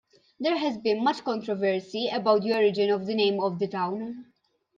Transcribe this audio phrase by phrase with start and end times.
[0.39, 4.33] There has been much controversy about the origin of the name of the town.